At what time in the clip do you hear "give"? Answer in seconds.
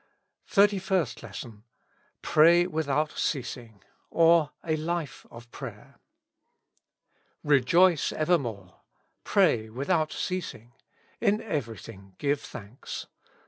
12.17-12.41